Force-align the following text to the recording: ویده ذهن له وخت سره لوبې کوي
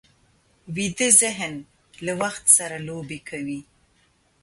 ویده 0.75 1.07
ذهن 1.21 1.53
له 2.05 2.13
وخت 2.21 2.43
سره 2.57 2.77
لوبې 2.87 3.19
کوي 3.29 3.59